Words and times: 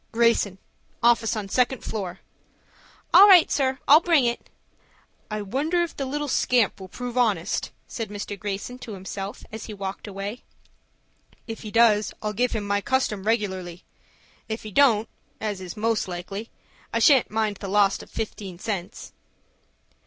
"Greyson,—office 0.13 1.35
on 1.35 1.47
second 1.47 1.81
floor." 1.83 2.21
"All 3.13 3.27
right, 3.27 3.51
sir; 3.51 3.77
I'll 3.87 3.99
bring 3.99 4.25
it." 4.25 4.49
"I 5.29 5.43
wonder 5.43 5.81
whether 5.81 5.93
the 5.95 6.07
little 6.07 6.27
scamp 6.27 6.79
will 6.79 6.87
prove 6.87 7.19
honest," 7.19 7.69
said 7.87 8.09
Mr. 8.09 8.35
Greyson 8.35 8.79
to 8.79 8.93
himself, 8.95 9.43
as 9.51 9.65
he 9.65 9.75
walked 9.75 10.07
away. 10.07 10.41
"If 11.45 11.61
he 11.61 11.69
does, 11.69 12.13
I'll 12.19 12.33
give 12.33 12.53
him 12.53 12.65
my 12.65 12.81
custom 12.81 13.25
regularly. 13.25 13.83
If 14.49 14.63
he 14.63 14.71
don't 14.71 15.07
as 15.39 15.61
is 15.61 15.77
most 15.77 16.07
likely, 16.07 16.49
I 16.91 16.97
shan't 16.97 17.29
mind 17.29 17.57
the 17.57 17.67
loss 17.67 18.01
of 18.01 18.09
fifteen 18.09 18.57
cents." 18.57 19.13